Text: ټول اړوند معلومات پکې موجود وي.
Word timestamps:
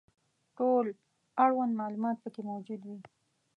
ټول 0.57 0.85
اړوند 1.43 1.73
معلومات 1.81 2.17
پکې 2.23 2.41
موجود 2.49 2.81
وي. 2.87 2.99